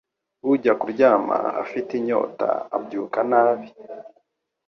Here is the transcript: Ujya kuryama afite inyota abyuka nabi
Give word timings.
Ujya 0.51 0.73
kuryama 0.81 1.35
afite 1.63 1.89
inyota 1.99 2.47
abyuka 2.75 3.19
nabi 3.31 3.67